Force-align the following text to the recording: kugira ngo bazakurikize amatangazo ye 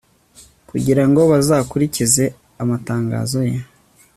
kugira 0.69 1.03
ngo 1.09 1.21
bazakurikize 1.31 2.23
amatangazo 2.61 3.39
ye 3.51 3.57